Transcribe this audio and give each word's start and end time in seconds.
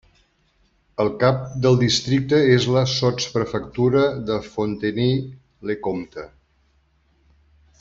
El 1.03 1.09
cap 1.23 1.43
del 1.65 1.77
districte 1.81 2.39
és 2.53 2.65
la 2.77 2.83
sotsprefectura 2.93 4.01
de 4.31 4.39
Fontenay-le-Comte. 4.47 6.27